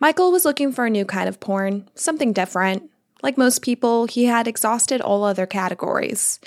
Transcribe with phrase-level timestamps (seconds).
[0.00, 2.90] Michael was looking for a new kind of porn, something different.
[3.22, 6.38] Like most people, he had exhausted all other categories.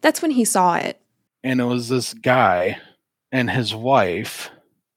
[0.00, 1.00] That's when he saw it.
[1.44, 2.78] And it was this guy
[3.30, 4.50] and his wife,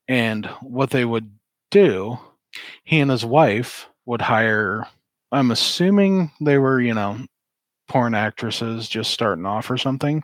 [0.07, 1.29] and what they would
[1.69, 2.17] do,
[2.83, 4.88] he and his wife would hire,
[5.32, 7.20] I'm assuming they were, you know,
[7.88, 10.23] porn actresses just starting off or something.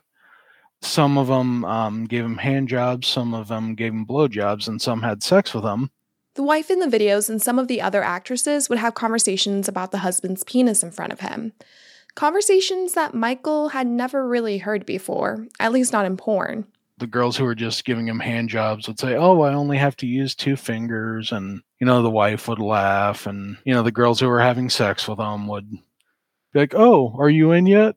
[0.82, 4.68] Some of them um, gave him hand jobs, some of them gave him blow jobs,
[4.68, 5.92] and some had sex with him.
[6.36, 9.91] The wife in the videos and some of the other actresses would have conversations about
[9.91, 11.54] the husband's penis in front of him.
[12.16, 16.66] Conversations that Michael had never really heard before, at least not in porn.
[16.98, 19.95] The girls who were just giving him hand jobs would say, Oh, I only have
[19.98, 21.31] to use two fingers.
[21.31, 23.26] And, you know, the wife would laugh.
[23.26, 27.16] And, you know, the girls who were having sex with him would be like, Oh,
[27.18, 27.96] are you in yet?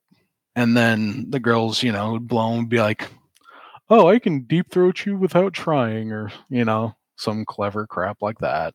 [0.55, 3.09] And then the girls, you know, would blow and be like,
[3.91, 8.39] Oh, I can deep throat you without trying, or, you know, some clever crap like
[8.39, 8.75] that.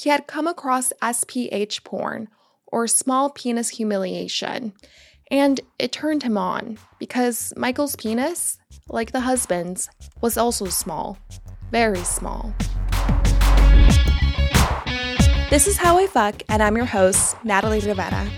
[0.00, 2.28] He had come across SPH porn,
[2.66, 4.74] or small penis humiliation,
[5.30, 9.88] and it turned him on because Michael's penis, like the husband's,
[10.20, 11.18] was also small.
[11.70, 12.54] Very small.
[15.50, 18.30] This is How I Fuck, and I'm your host, Natalie Rivera.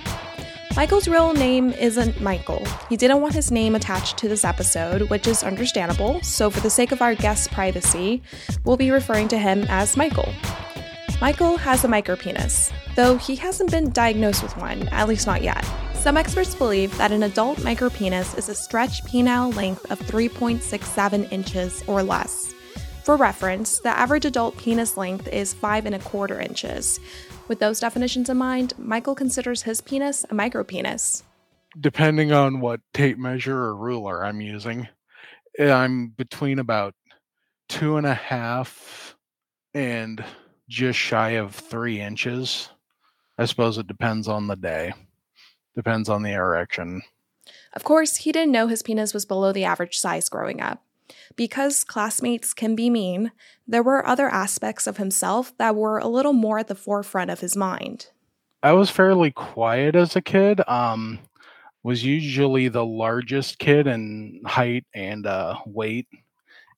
[0.76, 2.64] Michael's real name isn't Michael.
[2.88, 6.70] He didn't want his name attached to this episode, which is understandable, so for the
[6.70, 8.22] sake of our guest's privacy,
[8.64, 10.32] we'll be referring to him as Michael.
[11.20, 15.66] Michael has a micropenis, though he hasn't been diagnosed with one, at least not yet.
[15.94, 21.84] Some experts believe that an adult micropenis is a stretched penile length of 3.67 inches
[21.88, 22.55] or less.
[23.05, 27.00] For reference, the average adult penis length is 5 and a quarter inches,
[27.50, 31.24] with those definitions in mind, Michael considers his penis a micropenis.
[31.80, 34.86] Depending on what tape measure or ruler I'm using,
[35.58, 36.94] I'm between about
[37.68, 39.16] two and a half
[39.74, 40.24] and
[40.68, 42.68] just shy of three inches.
[43.36, 44.92] I suppose it depends on the day,
[45.74, 47.02] depends on the erection.
[47.72, 50.84] Of course, he didn't know his penis was below the average size growing up.
[51.36, 53.32] Because classmates can be mean,
[53.66, 57.40] there were other aspects of himself that were a little more at the forefront of
[57.40, 58.08] his mind.
[58.62, 60.60] I was fairly quiet as a kid.
[60.68, 61.20] Um,
[61.82, 66.08] was usually the largest kid in height and uh, weight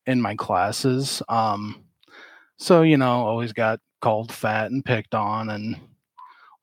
[0.06, 1.22] in my classes.
[1.28, 1.84] Um,
[2.56, 5.76] so you know, always got called fat and picked on, and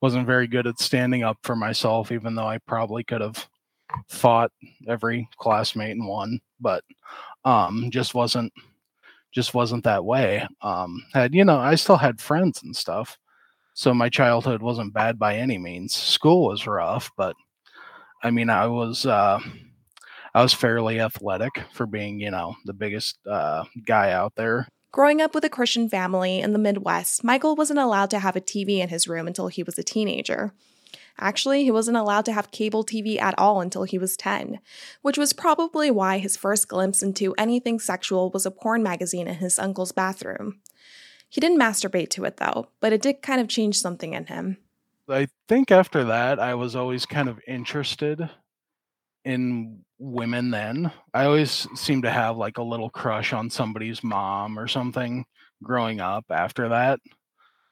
[0.00, 3.46] wasn't very good at standing up for myself, even though I probably could have
[4.08, 4.52] fought
[4.88, 6.40] every classmate and won.
[6.60, 6.84] But
[7.44, 8.52] um, just wasn't
[9.32, 10.46] just wasn't that way.
[10.62, 13.18] Um, had you know, I still had friends and stuff,
[13.74, 15.94] so my childhood wasn't bad by any means.
[15.94, 17.36] School was rough, but
[18.22, 19.38] I mean, I was uh,
[20.34, 24.68] I was fairly athletic for being you know the biggest uh, guy out there.
[24.92, 28.40] Growing up with a Christian family in the Midwest, Michael wasn't allowed to have a
[28.40, 30.52] TV in his room until he was a teenager.
[31.20, 34.58] Actually, he wasn't allowed to have cable TV at all until he was 10,
[35.02, 39.34] which was probably why his first glimpse into anything sexual was a porn magazine in
[39.34, 40.60] his uncle's bathroom.
[41.28, 44.56] He didn't masturbate to it though, but it did kind of change something in him.
[45.08, 48.30] I think after that, I was always kind of interested
[49.24, 50.90] in women then.
[51.12, 55.26] I always seemed to have like a little crush on somebody's mom or something
[55.62, 57.00] growing up after that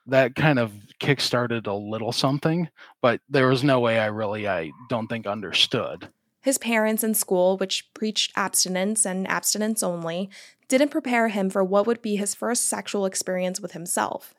[0.08, 2.68] that kind of kickstarted a little something,
[3.00, 6.08] but there was no way I really, I don't think, understood.
[6.40, 10.30] His parents and school, which preached abstinence and abstinence only,
[10.66, 14.34] didn't prepare him for what would be his first sexual experience with himself.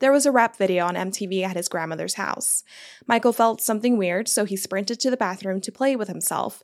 [0.00, 2.64] There was a rap video on MTV at his grandmother's house.
[3.06, 6.62] Michael felt something weird, so he sprinted to the bathroom to play with himself.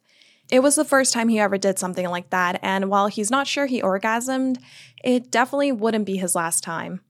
[0.51, 3.47] It was the first time he ever did something like that, and while he's not
[3.47, 4.59] sure he orgasmed,
[5.05, 7.01] it definitely wouldn't be his last time.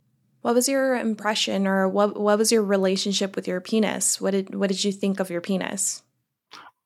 [0.46, 4.20] What was your impression or what what was your relationship with your penis?
[4.20, 6.04] What did what did you think of your penis?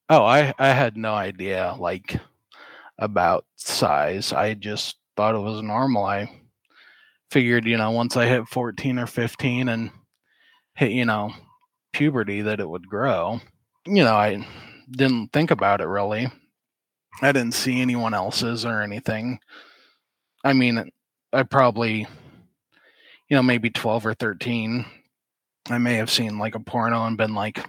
[0.09, 2.19] Oh, I I had no idea like
[2.99, 4.33] about size.
[4.33, 6.07] I just thought it was normal.
[6.07, 6.41] I
[7.31, 9.91] figured, you know, once I hit 14 or 15 and
[10.75, 11.31] hit, you know,
[11.93, 13.43] puberty that it would grow.
[13.87, 14.43] You know, I
[14.91, 16.29] didn't think about it really.
[17.21, 19.39] I didn't see anyone else's or anything.
[20.43, 20.91] I mean,
[21.35, 22.07] I probably
[23.31, 24.85] you know, maybe 12 or 13,
[25.71, 27.65] I may have seen like a porno and been like,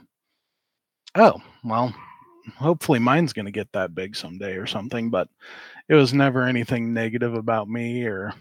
[1.16, 1.94] oh, well,
[2.58, 5.12] hopefully mine's going to get that big someday or something.
[5.12, 5.30] But
[5.88, 8.34] it was never anything negative about me or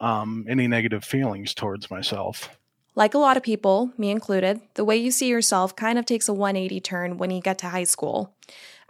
[0.00, 2.48] um, any negative feelings towards myself.
[2.94, 6.28] Like a lot of people, me included, the way you see yourself kind of takes
[6.28, 8.34] a 180 turn when you get to high school.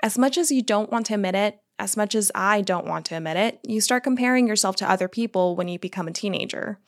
[0.02, 3.06] As much as you don't want to admit it, as much as I don't want
[3.06, 6.78] to admit it, you start comparing yourself to other people when you become a teenager.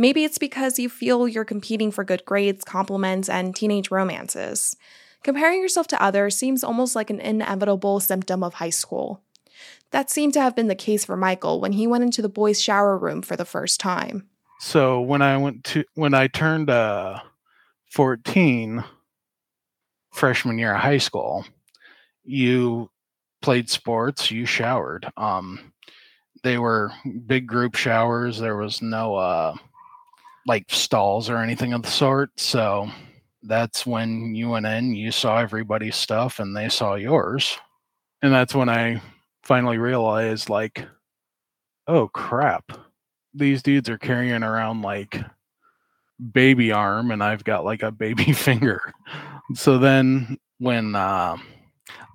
[0.00, 4.74] Maybe it's because you feel you're competing for good grades, compliments, and teenage romances.
[5.22, 9.20] Comparing yourself to others seems almost like an inevitable symptom of high school.
[9.90, 12.62] That seemed to have been the case for Michael when he went into the boys'
[12.62, 14.26] shower room for the first time.
[14.58, 17.20] So when I went to when I turned uh
[17.90, 18.82] 14
[20.12, 21.44] freshman year of high school,
[22.24, 22.90] you
[23.42, 25.12] played sports, you showered.
[25.18, 25.72] Um
[26.42, 26.90] they were
[27.26, 28.38] big group showers.
[28.38, 29.56] There was no uh
[30.50, 32.30] like stalls or anything of the sort.
[32.36, 32.90] So
[33.44, 37.56] that's when you went in, you saw everybody's stuff and they saw yours.
[38.20, 39.00] And that's when I
[39.44, 40.84] finally realized like
[41.86, 42.72] oh crap.
[43.32, 45.20] These dudes are carrying around like
[46.32, 48.92] baby arm and I've got like a baby finger.
[49.54, 51.36] So then when uh,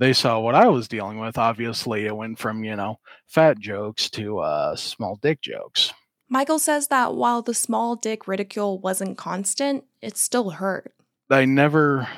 [0.01, 4.09] they saw what I was dealing with, obviously it went from, you know, fat jokes
[4.09, 5.93] to uh, small dick jokes.
[6.35, 10.91] Michael says that while the small dick ridicule wasn't constant, it still hurt.
[11.29, 12.09] I never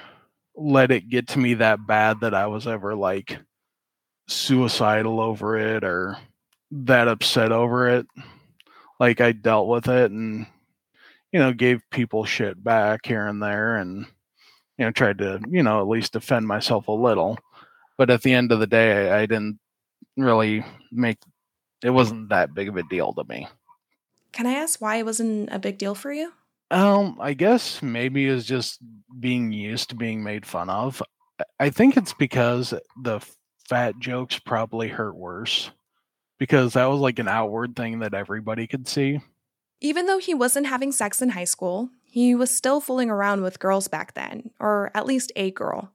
[0.55, 3.37] let it get to me that bad that I was ever like
[4.27, 6.17] suicidal over it or
[6.71, 8.07] that upset over it.
[8.99, 10.47] Like I dealt with it and
[11.31, 14.07] you know gave people shit back here and there and
[14.79, 17.37] you know tried to you know at least defend myself a little.
[17.99, 19.59] But at the end of the day, I, didn't
[20.17, 21.19] really make
[21.83, 23.47] it wasn't that big of a deal to me.
[24.38, 26.31] Can I ask why it wasn't a big deal for you?
[26.69, 28.80] Um, I guess maybe it's just
[29.19, 31.01] being used to being made fun of.
[31.60, 33.19] I think it's because the
[33.68, 35.72] fat jokes probably hurt worse
[36.38, 39.22] because that was like an outward thing that everybody could see.
[39.81, 43.57] Even though he wasn't having sex in high school, he was still fooling around with
[43.57, 45.92] girls back then, or at least a girl.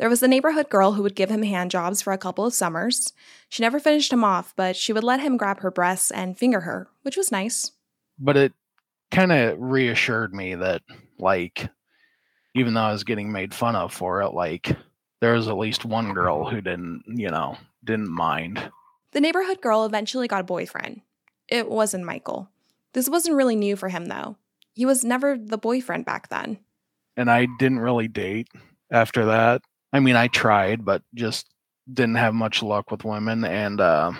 [0.00, 2.54] There was the neighborhood girl who would give him hand jobs for a couple of
[2.54, 3.12] summers.
[3.50, 6.60] She never finished him off, but she would let him grab her breasts and finger
[6.60, 7.72] her, which was nice.
[8.18, 8.54] But it
[9.10, 10.80] kind of reassured me that,
[11.18, 11.68] like,
[12.54, 14.74] even though I was getting made fun of for it, like,
[15.20, 18.70] there was at least one girl who didn't, you know, didn't mind.
[19.12, 21.02] The neighborhood girl eventually got a boyfriend.
[21.46, 22.48] It wasn't Michael.
[22.94, 24.38] This wasn't really new for him, though.
[24.72, 26.58] He was never the boyfriend back then.
[27.18, 28.48] And I didn't really date
[28.90, 29.60] after that.
[29.92, 31.48] I mean, I tried, but just
[31.92, 33.44] didn't have much luck with women.
[33.44, 34.12] And uh,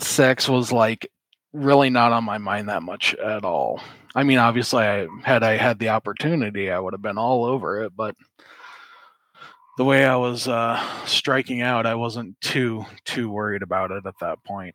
[0.00, 1.10] sex was like
[1.52, 3.80] really not on my mind that much at all.
[4.14, 7.82] I mean, obviously, I had I had the opportunity, I would have been all over
[7.84, 7.92] it.
[7.96, 8.14] But
[9.78, 14.18] the way I was uh, striking out, I wasn't too too worried about it at
[14.20, 14.74] that point.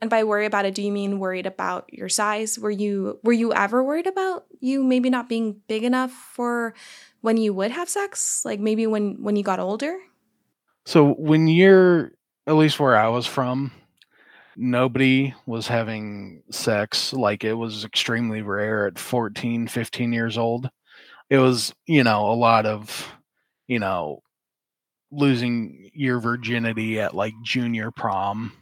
[0.00, 2.58] And by worry about it, do you mean worried about your size?
[2.58, 6.74] Were you were you ever worried about you maybe not being big enough for
[7.20, 8.44] when you would have sex?
[8.44, 9.98] Like maybe when when you got older?
[10.86, 12.12] So when you're
[12.46, 13.72] at least where I was from,
[14.56, 20.70] nobody was having sex like it was extremely rare at 14, 15 years old.
[21.28, 23.12] It was, you know, a lot of,
[23.66, 24.22] you know,
[25.10, 28.52] losing your virginity at like junior prom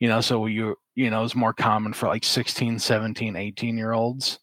[0.00, 3.92] you know so you you know it's more common for like 16 17 18 year
[3.92, 4.38] olds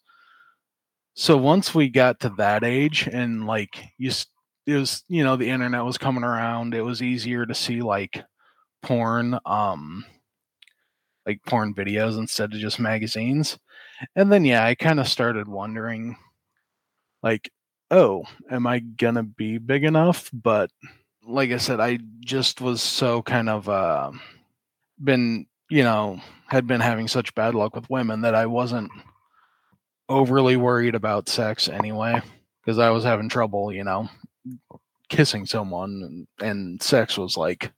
[1.16, 4.12] so once we got to that age and like you
[4.66, 8.24] it was you know the internet was coming around it was easier to see like
[8.82, 10.06] porn um
[11.26, 13.58] like porn videos instead of just magazines.
[14.16, 16.18] And then yeah i kind of started wondering
[17.22, 17.50] like
[17.92, 20.30] oh am i gonna be big enough?
[20.34, 20.72] But
[21.26, 24.12] like i said i just was so kind of uh
[25.04, 28.92] been, you know, had been having such bad luck with women that I wasn't
[30.10, 32.22] overly worried about sex anyway
[32.62, 34.10] because I was having trouble, you know,
[35.10, 37.72] kissing someone and, and sex was like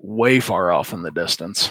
[0.00, 1.70] way far off in the distance.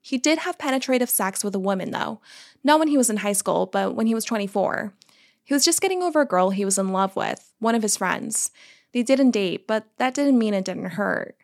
[0.00, 2.20] He did have penetrative sex with a woman, though.
[2.64, 4.94] Not when he was in high school, but when he was 24.
[5.44, 7.96] He was just getting over a girl he was in love with, one of his
[7.96, 8.50] friends.
[8.92, 11.36] They didn't date, but that didn't mean it didn't hurt.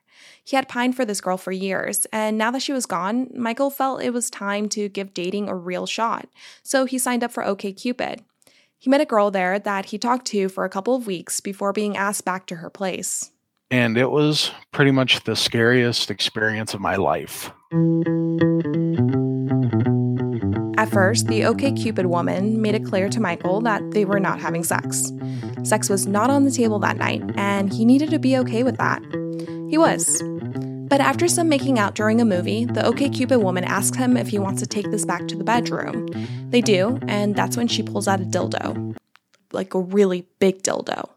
[0.46, 3.70] He had pined for this girl for years, and now that she was gone, Michael
[3.70, 6.28] felt it was time to give dating a real shot.
[6.62, 8.20] So he signed up for OKCupid.
[8.78, 11.72] He met a girl there that he talked to for a couple of weeks before
[11.72, 13.30] being asked back to her place.
[13.70, 17.50] And it was pretty much the scariest experience of my life.
[20.76, 24.62] At first, the OKCupid woman made it clear to Michael that they were not having
[24.62, 25.10] sex.
[25.62, 28.76] Sex was not on the table that night, and he needed to be okay with
[28.76, 29.02] that.
[29.70, 30.22] He was.
[30.88, 34.38] But after some making out during a movie, the OKCupid woman asks him if he
[34.38, 36.08] wants to take this back to the bedroom.
[36.50, 38.96] They do, and that's when she pulls out a dildo.
[39.52, 41.08] Like a really big dildo.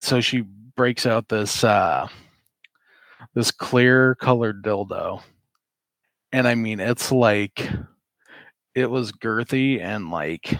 [0.00, 2.08] So she breaks out this uh
[3.34, 5.22] this clear colored dildo.
[6.32, 7.68] And I mean it's like
[8.74, 10.58] it was girthy and like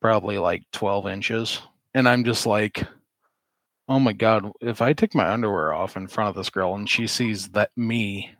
[0.00, 1.60] probably like 12 inches.
[1.94, 2.86] And I'm just like,
[3.88, 6.88] oh my God, if I take my underwear off in front of this girl and
[6.88, 8.34] she sees that me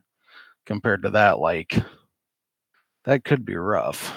[0.65, 1.79] compared to that, like,
[3.05, 4.15] that could be rough.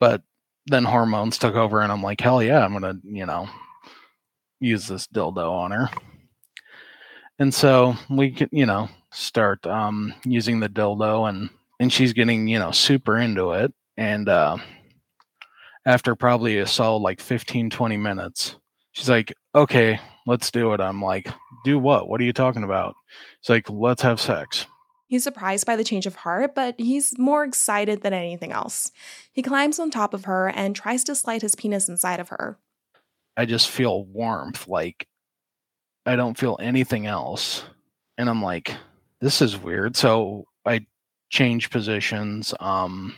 [0.00, 0.22] But
[0.66, 3.48] then hormones took over and I'm like, hell yeah, I'm to, you know,
[4.60, 5.88] use this dildo on her.
[7.38, 12.46] And so we could, you know, start um, using the dildo and and she's getting,
[12.46, 13.72] you know, super into it.
[13.96, 14.58] And uh,
[15.84, 18.54] after probably a solid like 15, 20 minutes,
[18.92, 20.80] she's like, okay, let's do it.
[20.80, 21.28] I'm like,
[21.64, 22.08] do what?
[22.08, 22.94] What are you talking about?
[23.40, 24.66] It's like, let's have sex.
[25.08, 28.90] He's surprised by the change of heart, but he's more excited than anything else.
[29.32, 32.58] He climbs on top of her and tries to slide his penis inside of her.
[33.36, 34.68] I just feel warmth.
[34.68, 35.06] Like,
[36.06, 37.62] I don't feel anything else.
[38.16, 38.74] And I'm like,
[39.20, 39.96] this is weird.
[39.96, 40.86] So I
[41.28, 42.54] change positions.
[42.60, 43.14] Um,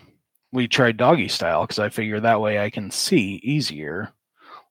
[0.52, 4.12] we tried doggy style because I figure that way I can see easier,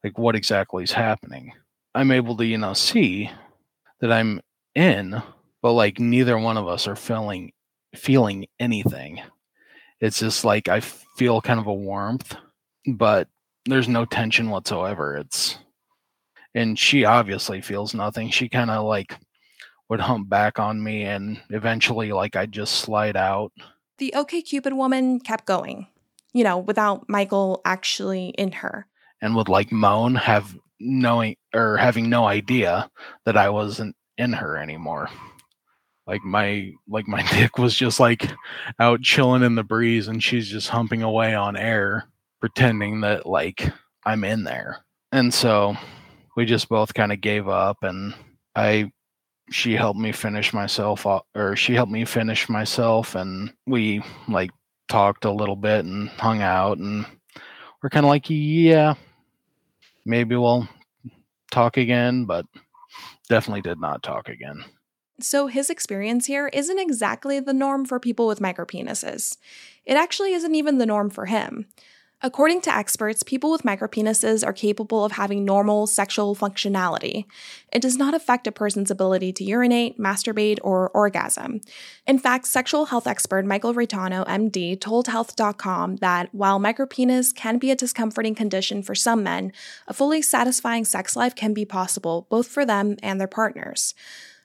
[0.03, 1.53] like what exactly is happening.
[1.95, 3.29] I'm able to, you know, see
[4.01, 4.41] that I'm
[4.75, 5.21] in,
[5.61, 7.51] but like neither one of us are feeling
[7.95, 9.21] feeling anything.
[9.99, 12.35] It's just like I feel kind of a warmth,
[12.87, 13.27] but
[13.65, 15.15] there's no tension whatsoever.
[15.15, 15.57] It's
[16.55, 18.29] and she obviously feels nothing.
[18.29, 19.17] She kind of like
[19.89, 23.51] would hump back on me and eventually like I'd just slide out
[23.97, 25.87] the OKCupid woman kept going,
[26.33, 28.87] you know, without Michael actually in her.
[29.23, 32.89] And would like moan, have knowing or having no idea
[33.25, 35.09] that I wasn't in her anymore.
[36.05, 38.31] Like my like my dick was just like
[38.79, 42.05] out chilling in the breeze and she's just humping away on air,
[42.39, 43.67] pretending that like
[44.05, 44.83] I'm in there.
[45.11, 45.75] And so
[46.35, 48.13] we just both kind of gave up and
[48.55, 48.91] I
[49.51, 54.51] she helped me finish myself or she helped me finish myself and we like
[54.89, 57.05] talked a little bit and hung out and
[57.81, 58.93] we're kind of like yeah
[60.05, 60.67] maybe we'll
[61.51, 62.45] talk again but
[63.29, 64.63] definitely did not talk again.
[65.19, 69.37] So his experience here isn't exactly the norm for people with micropenises.
[69.85, 71.67] It actually isn't even the norm for him
[72.25, 77.25] According to experts, people with micropenises are capable of having normal sexual functionality.
[77.69, 81.59] It does not affect a person's ability to urinate, masturbate, or orgasm.
[82.07, 87.71] In fact, sexual health expert Michael Reitano, MD, told Health.com that while micropenis can be
[87.71, 89.51] a discomforting condition for some men,
[89.89, 93.93] a fully satisfying sex life can be possible both for them and their partners.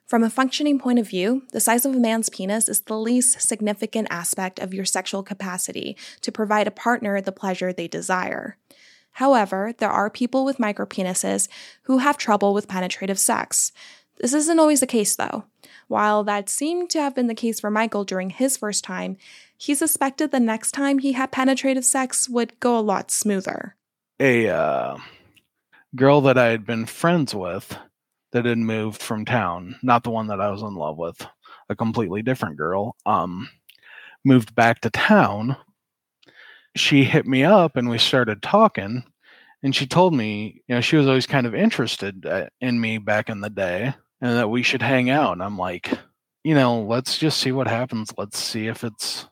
[0.08, 3.42] From a functioning point of view, the size of a man's penis is the least
[3.42, 8.56] significant aspect of your sexual capacity to provide a partner the pleasure they desire.
[9.12, 11.46] However, there are people with micropenises
[11.82, 13.70] who have trouble with penetrative sex.
[14.16, 15.44] This isn't always the case, though.
[15.88, 19.18] While that seemed to have been the case for Michael during his first time,
[19.58, 23.76] he suspected the next time he had penetrative sex would go a lot smoother.
[24.18, 24.96] A uh,
[25.94, 27.76] girl that I had been friends with
[28.32, 31.26] that had moved from town, not the one that I was in love with,
[31.68, 33.48] a completely different girl, um,
[34.24, 35.56] moved back to town.
[36.76, 39.04] She hit me up and we started talking.
[39.62, 42.98] And she told me, you know, she was always kind of interested uh, in me
[42.98, 45.32] back in the day and that we should hang out.
[45.32, 45.90] And I'm like,
[46.44, 48.12] you know, let's just see what happens.
[48.16, 49.26] Let's see if it's,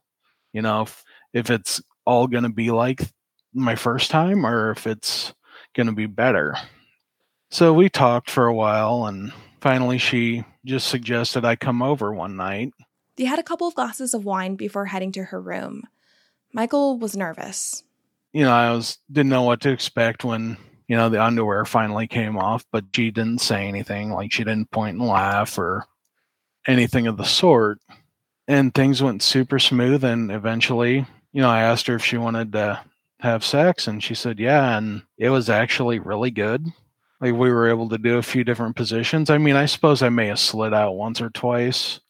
[0.53, 3.03] you know, if, if it's all going to be like
[3.55, 5.33] my first time or if it's
[5.75, 6.57] going to be better.
[7.50, 12.37] So we talked for a while, and finally she just suggested I come over one
[12.37, 12.73] night.
[13.17, 15.85] They had a couple of glasses of wine before heading to her room.
[16.53, 17.83] Michael was nervous.
[18.33, 20.57] You know, I was didn't know what to expect when
[20.88, 24.11] you know the underwear finally came off, but she didn't say anything.
[24.11, 25.87] Like she didn't point and laugh or
[26.67, 27.79] anything of the sort.
[28.49, 30.05] And things went super smooth.
[30.05, 32.81] And eventually, you know, I asked her if she wanted to
[33.21, 36.67] have sex, and she said yeah, and it was actually really good.
[37.20, 39.30] Like we were able to do a few different positions.
[39.30, 42.00] I mean, I suppose I may have slid out once or twice,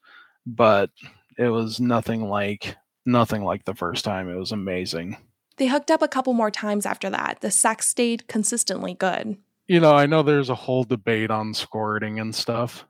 [0.45, 0.91] but
[1.39, 4.29] it was nothing like nothing like the first time.
[4.29, 5.17] It was amazing.
[5.59, 7.39] They hooked up a couple more times after that.
[7.41, 9.39] The sex stayed consistently good.
[9.69, 12.85] You know, I know there's a whole debate on squirting and stuff,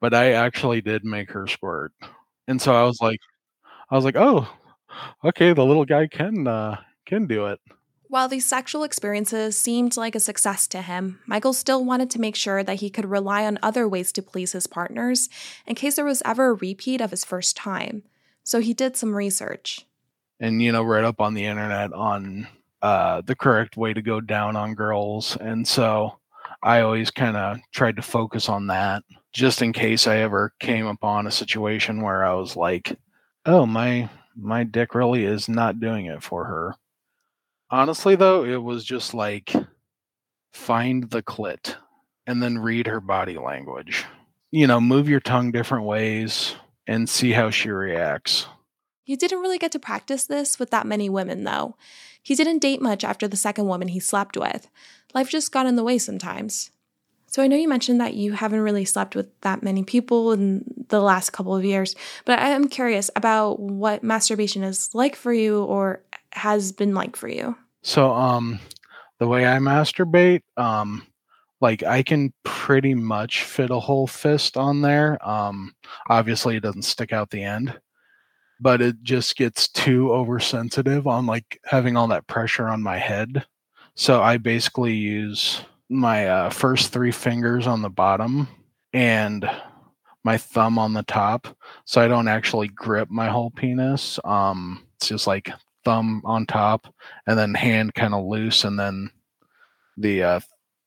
[0.00, 1.92] but I actually did make her squirt.
[2.48, 3.20] And so I was like
[3.90, 4.48] I was like, "Oh,
[5.24, 7.60] okay, the little guy can uh can do it."
[8.10, 12.34] While these sexual experiences seemed like a success to him, Michael still wanted to make
[12.34, 15.28] sure that he could rely on other ways to please his partners
[15.64, 18.02] in case there was ever a repeat of his first time.
[18.42, 19.86] So he did some research.
[20.40, 22.48] And, you know, read up on the internet on
[22.82, 25.36] uh, the correct way to go down on girls.
[25.40, 26.18] And so
[26.64, 30.88] I always kind of tried to focus on that just in case I ever came
[30.88, 32.98] upon a situation where I was like,
[33.46, 36.74] oh, my my dick really is not doing it for her.
[37.70, 39.54] Honestly, though, it was just like
[40.52, 41.76] find the clit
[42.26, 44.04] and then read her body language.
[44.50, 48.46] You know, move your tongue different ways and see how she reacts.
[49.04, 51.76] He didn't really get to practice this with that many women, though.
[52.22, 54.68] He didn't date much after the second woman he slept with.
[55.14, 56.70] Life just got in the way sometimes.
[57.28, 60.64] So I know you mentioned that you haven't really slept with that many people in
[60.88, 65.32] the last couple of years, but I am curious about what masturbation is like for
[65.32, 67.56] you or has been like for you.
[67.82, 68.60] So um
[69.18, 71.06] the way I masturbate, um
[71.60, 75.18] like I can pretty much fit a whole fist on there.
[75.26, 75.74] Um
[76.08, 77.78] obviously it doesn't stick out the end,
[78.60, 83.44] but it just gets too oversensitive on like having all that pressure on my head.
[83.94, 85.60] So I basically use
[85.90, 88.48] my uh, first three fingers on the bottom
[88.92, 89.50] and
[90.24, 91.48] my thumb on the top
[91.84, 95.50] so i don't actually grip my whole penis um it's just like
[95.84, 96.92] thumb on top
[97.26, 99.10] and then hand kind of loose and then
[99.96, 100.40] the uh,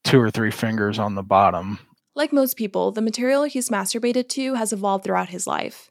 [0.03, 1.79] two or three fingers on the bottom.
[2.15, 5.89] Like most people the material he's masturbated to has evolved throughout his life.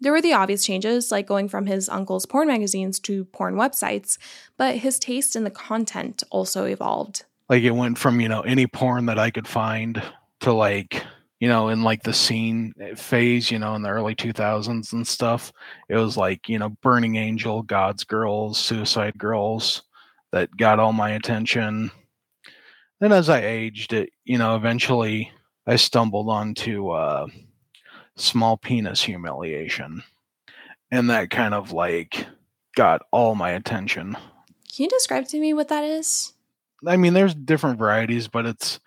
[0.00, 4.16] There were the obvious changes, like going from his uncle's porn magazines to porn websites,
[4.56, 7.24] but his taste in the content also evolved.
[7.48, 10.02] Like it went from you know any porn that i could find
[10.40, 11.02] to like
[11.40, 15.52] you know in like the scene phase you know in the early 2000s and stuff
[15.88, 19.82] it was like you know burning angel GodsGirls suicide girls
[20.32, 21.90] that got all my attention.
[23.00, 25.30] Then as i aged it you know eventually
[25.66, 27.26] i stumbled onto uh
[28.16, 30.02] small penis humiliation
[30.90, 32.26] and that kind of like
[32.74, 34.12] got all my attention.
[34.12, 36.32] Can you describe to me what that is?
[36.86, 38.80] I mean, there's different varieties, but it's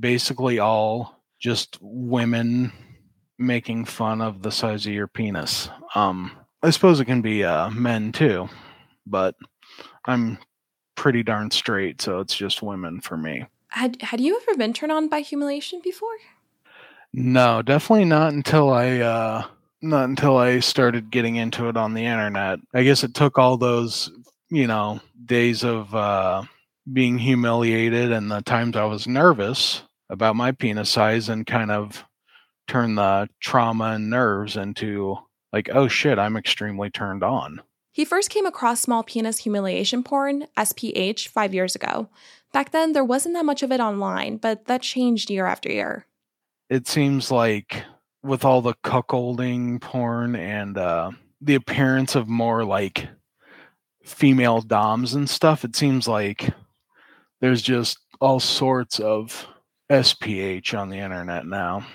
[0.00, 1.15] basically all
[1.46, 2.72] just women
[3.38, 5.68] making fun of the size of your penis.
[5.94, 8.48] Um, I suppose it can be uh, men too,
[9.06, 9.36] but
[10.06, 10.38] I'm
[10.96, 13.44] pretty darn straight, so it's just women for me.
[13.68, 16.16] Had Had you ever been turned on by humiliation before?
[17.12, 19.44] No, definitely not until I uh,
[19.82, 22.58] not until I started getting into it on the internet.
[22.74, 24.10] I guess it took all those
[24.50, 26.42] you know days of uh,
[26.92, 32.04] being humiliated and the times I was nervous about my penis size and kind of
[32.66, 35.16] turn the trauma and nerves into
[35.52, 37.62] like, oh shit, I'm extremely turned on.
[37.92, 42.08] He first came across small penis humiliation porn, SPH, five years ago.
[42.52, 46.06] Back then, there wasn't that much of it online, but that changed year after year.
[46.68, 47.84] It seems like
[48.22, 53.08] with all the cuckolding porn and uh, the appearance of more like
[54.04, 56.50] female doms and stuff, it seems like
[57.40, 59.46] there's just all sorts of
[59.90, 61.86] SPH on the internet now.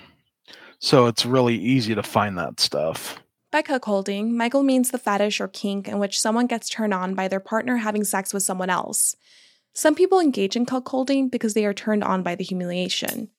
[0.79, 3.19] So it's really easy to find that stuff.
[3.51, 7.27] By cuckolding, Michael means the fetish or kink in which someone gets turned on by
[7.27, 9.15] their partner having sex with someone else.
[9.73, 13.29] Some people engage in cuckolding because they are turned on by the humiliation.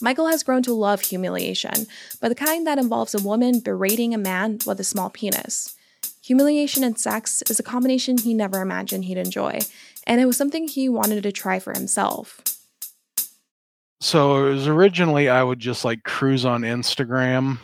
[0.00, 1.86] Michael has grown to love humiliation,
[2.20, 5.76] but the kind that involves a woman berating a man with a small penis.
[6.22, 9.58] Humiliation and sex is a combination he never imagined he'd enjoy,
[10.06, 12.57] and it was something he wanted to try for himself.
[14.00, 17.58] So it was originally I would just like cruise on Instagram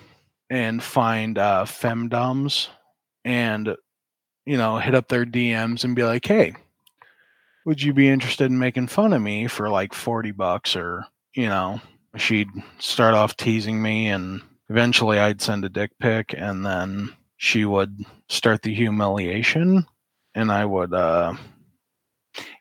[0.51, 2.69] and find uh, femdoms
[3.25, 3.77] and
[4.47, 6.55] you know hit up their DMs and be like, "Hey,
[7.65, 10.77] would you be interested in making fun of me for like 40 bucks?
[10.77, 11.81] Or, you know,
[12.17, 17.65] she'd start off teasing me and eventually I'd send a dick pic and then she
[17.65, 19.87] would start the humiliation
[20.35, 21.35] and I would uh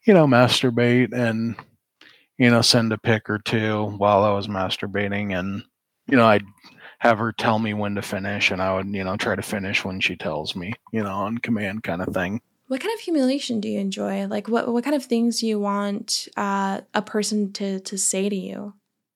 [0.06, 1.56] you know, masturbate and,
[2.38, 5.38] you know, send a pic or two while I was masturbating.
[5.38, 5.64] And,
[6.08, 6.46] you know, I'd
[7.00, 9.84] have her tell me when to finish and I would, you know, try to finish
[9.84, 12.42] when she tells me, you know, on command kind of thing.
[12.68, 14.26] What kind of humiliation do you enjoy?
[14.28, 18.30] Like what what kind of things do you want uh, a person to to say
[18.30, 18.74] to you?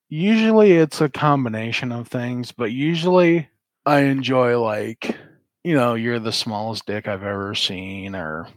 [0.10, 3.50] Usually it's a combination of things, but usually
[3.86, 5.18] I enjoy like,
[5.64, 8.48] you know, you're the smallest dick I've ever seen or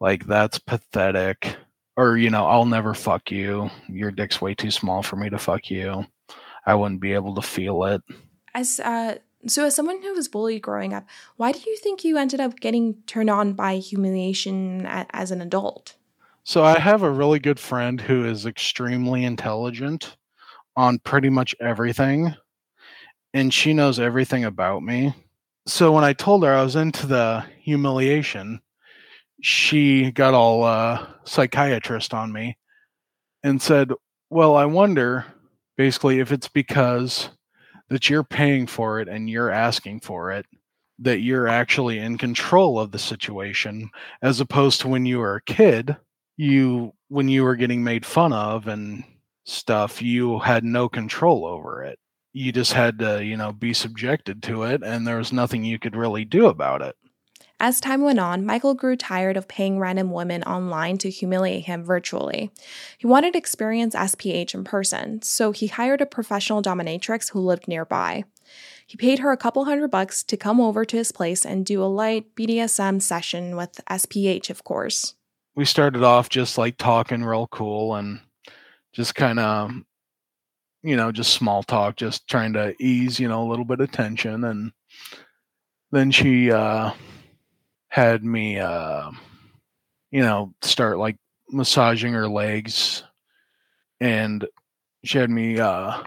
[0.00, 1.56] like that's pathetic
[1.98, 3.68] or you know i'll never fuck you.
[3.88, 6.06] Your dick's way too small for me to fuck you.
[6.64, 8.00] I wouldn't be able to feel it.
[8.54, 11.06] As uh so as someone who was bullied growing up
[11.36, 15.96] why do you think you ended up getting turned on by humiliation as an adult?
[16.44, 20.16] So i have a really good friend who is extremely intelligent
[20.76, 22.34] on pretty much everything
[23.34, 25.14] and she knows everything about me.
[25.66, 28.60] So when i told her i was into the humiliation
[29.40, 32.56] she got all uh, psychiatrist on me
[33.42, 33.92] and said,
[34.30, 35.26] Well, I wonder
[35.76, 37.30] basically if it's because
[37.88, 40.46] that you're paying for it and you're asking for it
[41.00, 43.88] that you're actually in control of the situation
[44.20, 45.96] as opposed to when you were a kid
[46.36, 49.04] you when you were getting made fun of and
[49.44, 51.98] stuff you had no control over it.
[52.32, 55.78] You just had to you know be subjected to it and there was nothing you
[55.78, 56.96] could really do about it
[57.60, 61.82] as time went on, Michael grew tired of paying random women online to humiliate him
[61.82, 62.52] virtually.
[62.98, 67.66] He wanted to experience SPH in person, so he hired a professional dominatrix who lived
[67.66, 68.24] nearby.
[68.86, 71.82] He paid her a couple hundred bucks to come over to his place and do
[71.82, 75.14] a light BDSM session with SPH, of course.
[75.56, 78.20] We started off just like talking real cool and
[78.92, 79.72] just kind of,
[80.82, 83.90] you know, just small talk, just trying to ease, you know, a little bit of
[83.90, 84.44] tension.
[84.44, 84.72] And
[85.90, 86.92] then she, uh,
[87.88, 89.10] had me uh
[90.10, 91.16] you know start like
[91.50, 93.02] massaging her legs.
[94.00, 94.46] And
[95.04, 96.02] she had me uh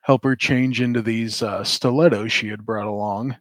[0.00, 3.36] help her change into these uh stilettos she had brought along.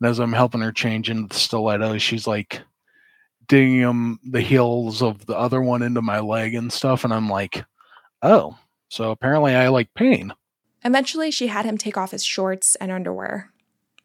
[0.00, 2.62] And as i'm helping her change into the stilettos she's like
[3.48, 7.04] digging them the heels of the other one into my leg and stuff.
[7.04, 7.64] And i'm like
[8.22, 8.56] oh
[8.88, 10.32] so apparently i like pain.
[10.82, 13.50] Eventually she had him take off his shorts and underwear.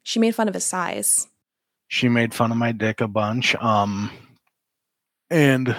[0.04, 1.30] She made fun of his size
[1.88, 4.10] she made fun of my dick a bunch um
[5.30, 5.76] and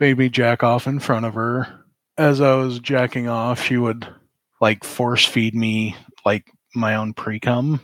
[0.00, 1.84] me jack off in front of her.
[2.18, 4.06] As i was jacking off she would
[4.60, 7.80] like force feed me like my own pre-cum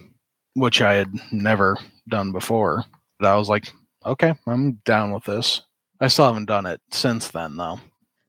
[0.54, 2.84] which i had never done before.
[3.18, 3.72] But i was like
[4.04, 5.62] okay i'm down with this.
[6.00, 7.80] I still haven't done it since then though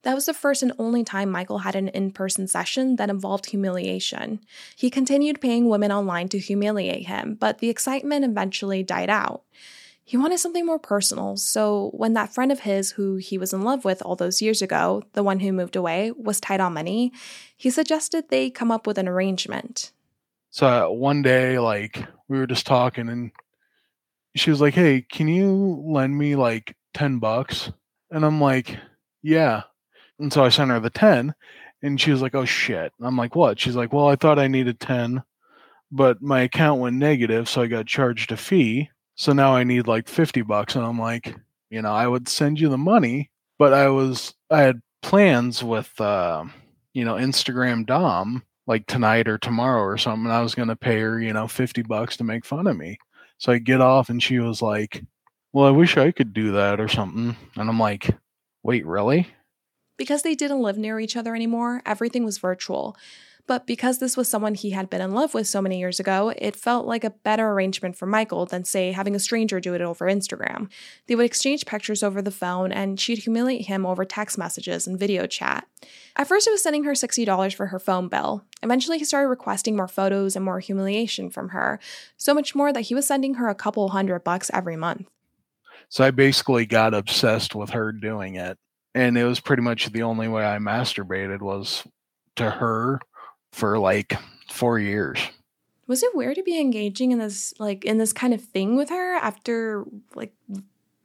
[0.04, 3.48] that was the first and only time Michael had an in person session that involved
[3.48, 4.40] humiliation.
[4.76, 9.44] He continued paying women online to humiliate him, but the excitement eventually died out.
[10.06, 13.62] He wanted something more personal, so when that friend of his who he was in
[13.62, 17.14] love with all those years ago, the one who moved away, was tight on money,
[17.56, 19.94] he suggested they come up with an arrangement.
[20.50, 23.32] So uh, one day, like, we were just talking, and
[24.36, 27.72] she was like, Hey, can you lend me like 10 bucks?
[28.12, 28.78] And I'm like,
[29.22, 29.64] Yeah.
[30.24, 31.36] And so I sent her the 10
[31.82, 32.94] and she was like, oh shit.
[32.98, 33.60] And I'm like, what?
[33.60, 35.22] She's like, well, I thought I needed 10,
[35.92, 37.50] but my account went negative.
[37.50, 38.90] So I got charged a fee.
[39.16, 40.78] So now I need like 50 bucks.
[40.78, 41.36] And I'm like,
[41.70, 45.92] you know, I would send you the money, but I was, I had plans with,
[46.00, 46.46] uh,
[46.94, 50.32] you know, Instagram Dom like tonight or tomorrow or something.
[50.32, 52.98] I was going to pay her, you know, 50 bucks to make fun of me.
[53.40, 55.04] So I get off and she was like,
[55.52, 57.36] well, I wish I could do that or something.
[57.58, 58.10] And I'm like,
[58.64, 59.28] wait, really?
[59.98, 62.96] Because they didn't live near each other anymore, everything was virtual.
[63.46, 66.34] But because this was someone he had been in love with so many years ago,
[66.38, 69.82] it felt like a better arrangement for Michael than, say, having a stranger do it
[69.82, 70.70] over Instagram.
[71.08, 74.98] They would exchange pictures over the phone, and she'd humiliate him over text messages and
[74.98, 75.68] video chat.
[76.16, 78.46] At first, it was sending her $60 for her phone bill.
[78.62, 81.82] Eventually, he started requesting more photos and more humiliation from her,
[82.16, 85.08] so much more that he was sending her a couple hundred bucks every month.
[85.90, 88.58] So I basically got obsessed with her doing it
[88.96, 91.84] and it was pretty much the only way I masturbated was
[92.36, 93.00] to her
[93.52, 94.18] for like
[94.50, 95.20] four years.
[95.88, 98.90] Was it weird to be engaging in this like in this kind of thing with
[98.90, 100.34] her after like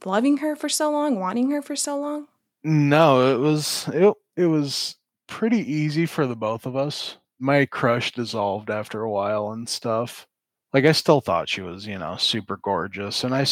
[0.05, 2.29] loving her for so long, wanting her for so long?
[2.63, 4.97] No, it was it it was
[5.27, 7.17] pretty easy for the both of us.
[7.41, 10.27] My crush dissolved after a while and stuff.
[10.73, 13.47] Like I still thought she was, you know, super gorgeous and I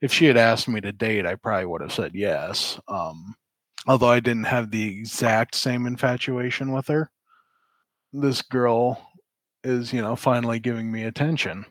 [0.00, 2.80] if she had asked me to date, I probably would have said yes.
[2.88, 3.36] Um
[3.86, 7.10] although I didn't have the exact same infatuation with her,
[8.12, 9.00] this girl
[9.64, 11.64] is, you know, finally giving me attention.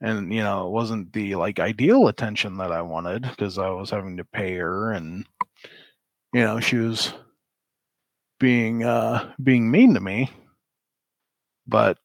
[0.00, 3.90] And, you know, it wasn't the like ideal attention that I wanted because I was
[3.90, 5.26] having to pay her and,
[6.32, 7.12] you know, she was
[8.38, 10.30] being, uh, being mean to me.
[11.66, 11.98] But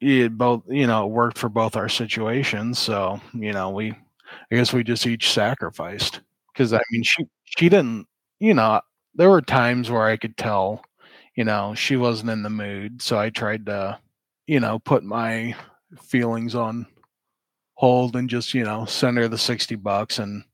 [0.00, 2.78] it both, you know, worked for both our situations.
[2.78, 6.20] So, you know, we, I guess we just each sacrificed
[6.52, 8.06] because I mean, she, she didn't,
[8.44, 8.78] you know,
[9.14, 10.84] there were times where I could tell,
[11.34, 13.00] you know, she wasn't in the mood.
[13.00, 13.98] So I tried to,
[14.46, 15.56] you know, put my
[16.02, 16.86] feelings on
[17.72, 20.44] hold and just, you know, send her the 60 bucks and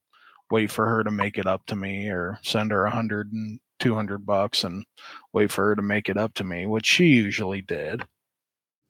[0.53, 3.59] wait for her to make it up to me or send her a hundred and
[3.81, 4.85] two hundred bucks and
[5.33, 8.05] wait for her to make it up to me, which she usually did.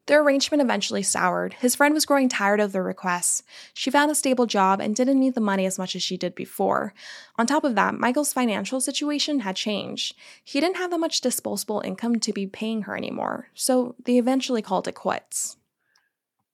[0.06, 1.54] Their arrangement eventually soured.
[1.54, 3.42] His friend was growing tired of the requests.
[3.74, 6.34] She found a stable job and didn't need the money as much as she did
[6.34, 6.94] before.
[7.38, 10.16] On top of that, Michael's financial situation had changed.
[10.42, 14.62] He didn't have that much disposable income to be paying her anymore, so they eventually
[14.62, 15.56] called it quits.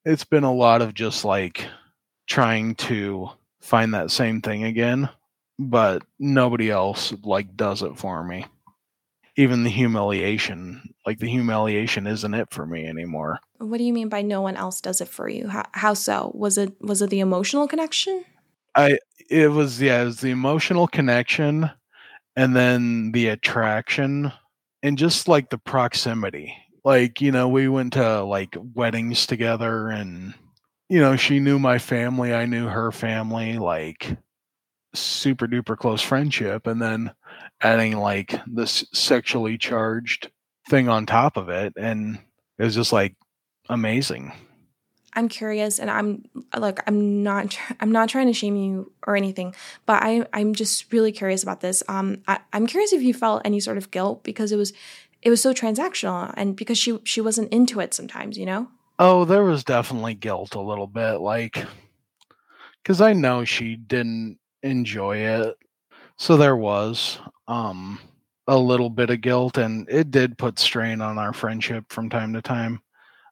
[0.05, 1.67] It's been a lot of just like
[2.27, 3.31] trying to
[3.61, 5.09] find that same thing again,
[5.59, 8.45] but nobody else like does it for me.
[9.37, 13.39] Even the humiliation like the humiliation isn't it for me anymore.
[13.59, 15.49] What do you mean by no one else does it for you?
[15.49, 16.33] How, how so?
[16.35, 18.25] Was it was it the emotional connection?
[18.75, 18.99] I
[19.31, 21.71] it was yeah, it was the emotional connection
[22.35, 24.33] and then the attraction
[24.83, 26.55] and just like the proximity.
[26.85, 30.35] Like, you know, we went to like weddings together and
[30.89, 34.17] you know, she knew my family, I knew her family, like
[34.95, 37.13] super duper close friendship and then
[37.61, 40.31] adding like this sexually charged
[40.69, 42.19] thing on top of it and
[42.59, 43.15] it was just like
[43.69, 44.33] amazing.
[45.15, 46.25] I'm curious and i'm
[46.59, 49.55] look i'm not i'm not trying to shame you or anything
[49.87, 51.83] but i i'm just really curious about this.
[51.89, 54.75] Um I, i'm curious if you felt any sort of guilt because it was
[55.23, 58.69] it was so transactional and because she she wasn't into it sometimes you know?
[58.99, 61.65] Oh there was definitely guilt a little bit like
[62.83, 65.57] because i know she didn't enjoy it
[66.19, 67.99] so there was um
[68.49, 72.33] a little bit of guilt and it did put strain on our friendship from time
[72.35, 72.81] to time.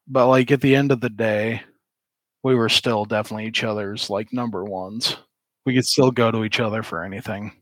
[0.08, 1.62] But like at the end of the day
[2.42, 5.16] we were still definitely each other's like number ones.
[5.64, 7.52] We could still go to each other for anything.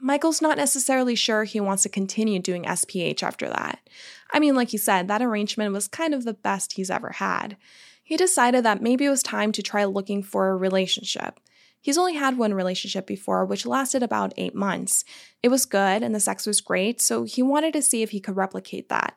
[0.00, 3.80] Michael's not necessarily sure he wants to continue doing sph after that.
[4.32, 7.56] I mean like he said that arrangement was kind of the best he's ever had.
[8.02, 11.40] He decided that maybe it was time to try looking for a relationship
[11.80, 15.04] He's only had one relationship before, which lasted about eight months.
[15.42, 18.20] It was good and the sex was great, so he wanted to see if he
[18.20, 19.16] could replicate that.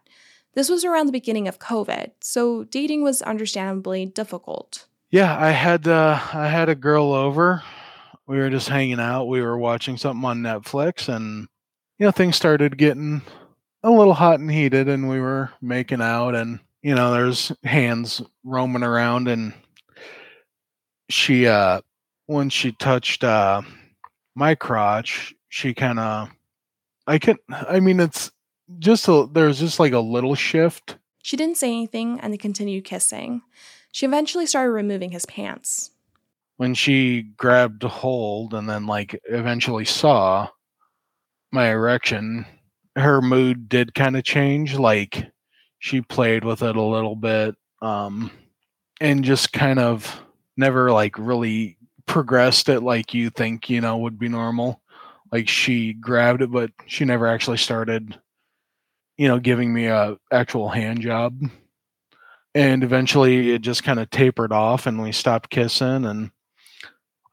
[0.54, 4.86] This was around the beginning of COVID, so dating was understandably difficult.
[5.10, 7.63] Yeah, I had uh, I had a girl over.
[8.28, 9.26] We were just hanging out.
[9.26, 11.47] We were watching something on Netflix, and
[11.97, 13.21] you know things started getting
[13.84, 18.21] a little hot and heated, and we were making out, and you know there's hands
[18.43, 19.54] roaming around, and
[21.10, 21.82] she uh
[22.32, 23.62] when she touched uh,
[24.36, 26.30] my crotch, she kind of,
[27.06, 28.32] I can, I mean, it's
[28.80, 30.96] just a, there's just like a little shift.
[31.24, 33.41] She didn't say anything and they continued kissing.
[33.91, 35.91] She eventually started removing his pants.
[36.56, 40.48] When she grabbed hold and then, like, eventually saw
[41.52, 42.46] my erection,
[42.96, 44.76] her mood did kind of change.
[44.76, 45.26] Like,
[45.80, 48.32] she played with it a little bit um,
[49.02, 50.22] and just kind of
[50.56, 54.82] never, like, really progressed it like you think you know would be normal.
[55.32, 58.20] Like she grabbed it but she never actually started
[59.18, 61.40] you know giving me a actual hand job.
[62.54, 66.32] And eventually it just kind of tapered off and we stopped kissing and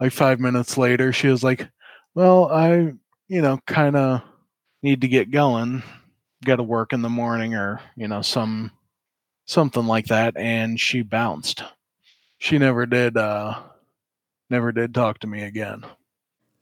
[0.00, 1.68] like 5 minutes later she was like
[2.14, 2.92] well i
[3.26, 4.22] you know kind of
[4.82, 5.82] need to get going.
[6.44, 8.70] Got to work in the morning or you know some
[9.46, 10.36] something like that.
[10.36, 11.62] And she bounced.
[12.38, 13.60] She never did uh
[14.50, 15.84] never did talk to me again.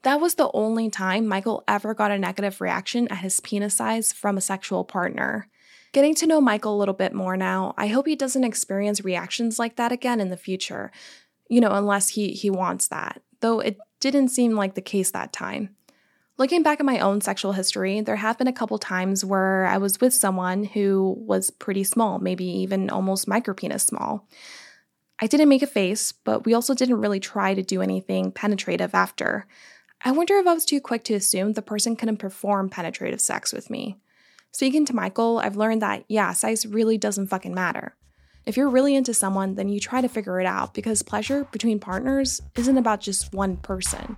[0.03, 4.13] That was the only time Michael ever got a negative reaction at his penis size
[4.13, 5.49] from a sexual partner.
[5.91, 9.57] Getting to know Michael a little bit more now, I hope he doesn't experience reactions
[9.57, 10.91] like that again in the future.
[11.49, 13.21] You know, unless he he wants that.
[13.39, 15.75] Though it didn't seem like the case that time.
[16.37, 19.79] Looking back at my own sexual history, there have been a couple times where I
[19.79, 24.27] was with someone who was pretty small, maybe even almost micropenis small.
[25.19, 28.93] I didn't make a face, but we also didn't really try to do anything penetrative
[28.93, 29.47] after.
[30.05, 33.51] I wonder if I was too quick to assume the person couldn't perform penetrative sex
[33.51, 33.97] with me.
[34.51, 37.95] Speaking to Michael, I've learned that, yeah, size really doesn't fucking matter.
[38.45, 41.79] If you're really into someone, then you try to figure it out because pleasure between
[41.79, 44.17] partners isn't about just one person.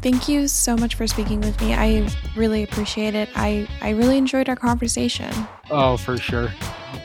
[0.00, 1.74] Thank you so much for speaking with me.
[1.74, 3.28] I really appreciate it.
[3.34, 5.32] I, I really enjoyed our conversation.
[5.70, 6.52] Oh, for sure.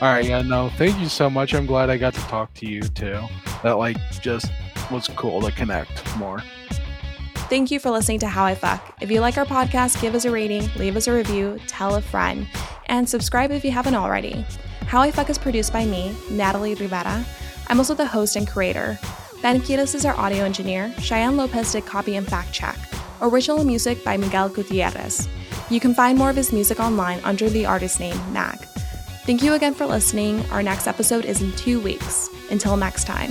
[0.00, 1.54] All right, yeah, no, thank you so much.
[1.54, 3.20] I'm glad I got to talk to you too.
[3.62, 4.50] That like just
[4.90, 6.42] was cool to connect more.
[7.50, 8.96] Thank you for listening to How I Fuck.
[9.00, 12.00] If you like our podcast, give us a rating, leave us a review, tell a
[12.00, 12.46] friend,
[12.86, 14.44] and subscribe if you haven't already.
[14.86, 17.24] How I Fuck is produced by me, Natalie Rivera.
[17.66, 18.98] I'm also the host and creator.
[19.42, 20.94] Ben Kiedis is our audio engineer.
[20.98, 22.78] Cheyenne Lopez did copy and fact check.
[23.20, 25.28] Original music by Miguel Gutierrez.
[25.70, 28.69] You can find more of his music online under the artist name Nag.
[29.30, 30.44] Thank you again for listening.
[30.50, 32.30] Our next episode is in two weeks.
[32.50, 33.30] Until next time.